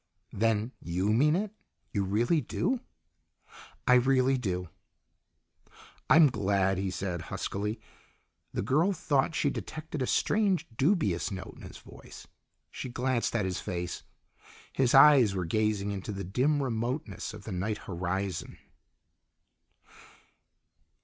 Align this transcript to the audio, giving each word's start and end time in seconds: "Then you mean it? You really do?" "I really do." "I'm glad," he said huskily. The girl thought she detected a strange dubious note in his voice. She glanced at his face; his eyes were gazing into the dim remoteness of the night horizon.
"Then 0.33 0.71
you 0.79 1.13
mean 1.13 1.35
it? 1.35 1.53
You 1.91 2.03
really 2.03 2.41
do?" 2.41 2.79
"I 3.85 3.93
really 3.93 4.35
do." 4.35 4.69
"I'm 6.09 6.25
glad," 6.25 6.79
he 6.79 6.89
said 6.89 7.21
huskily. 7.29 7.79
The 8.51 8.63
girl 8.63 8.93
thought 8.93 9.35
she 9.35 9.51
detected 9.51 10.01
a 10.01 10.07
strange 10.07 10.65
dubious 10.75 11.29
note 11.29 11.53
in 11.57 11.61
his 11.67 11.77
voice. 11.77 12.25
She 12.71 12.89
glanced 12.89 13.35
at 13.35 13.45
his 13.45 13.59
face; 13.61 14.01
his 14.73 14.95
eyes 14.95 15.35
were 15.35 15.45
gazing 15.45 15.91
into 15.91 16.11
the 16.11 16.23
dim 16.23 16.63
remoteness 16.63 17.31
of 17.31 17.43
the 17.43 17.51
night 17.51 17.77
horizon. 17.85 18.57